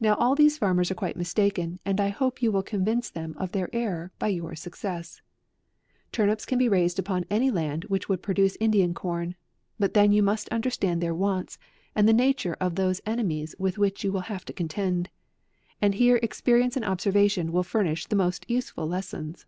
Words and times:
Now 0.00 0.14
all 0.16 0.34
these 0.34 0.58
farmers 0.58 0.90
are 0.90 0.96
quite 0.96 1.16
mistaken, 1.16 1.78
and 1.84 2.00
I 2.00 2.08
hope 2.08 2.42
you 2.42 2.50
will 2.50 2.64
convince 2.64 3.08
them 3.08 3.36
of 3.38 3.52
their 3.52 3.72
error 3.72 4.10
by 4.18 4.26
your 4.26 4.56
success. 4.56 5.22
AUGUST. 6.12 6.18
167 6.18 6.26
Turnips 6.26 6.46
can 6.46 6.58
be 6.58 6.68
raised 6.68 6.98
upon 6.98 7.32
any 7.32 7.52
land 7.52 7.84
which 7.84 8.08
would 8.08 8.24
produce 8.24 8.56
Indian 8.58 8.92
corn; 8.92 9.36
but 9.78 9.94
then 9.94 10.10
you 10.10 10.20
must 10.20 10.48
understand 10.48 11.00
their 11.00 11.14
wants, 11.14 11.58
and 11.94 12.08
the 12.08 12.12
nature 12.12 12.56
of 12.60 12.74
those 12.74 13.00
enemies 13.06 13.54
with 13.56 13.78
which 13.78 14.02
you 14.02 14.10
will 14.10 14.20
have 14.22 14.44
to 14.46 14.52
contend. 14.52 15.10
And 15.80 15.94
here 15.94 16.16
experience 16.24 16.74
and 16.74 16.84
ob 16.84 16.98
servation 16.98 17.50
will 17.50 17.62
furnish 17.62 18.06
the 18.08 18.16
most 18.16 18.44
useful 18.50 18.88
les 18.88 19.06
sons. 19.06 19.46